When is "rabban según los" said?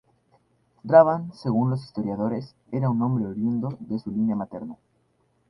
0.83-1.83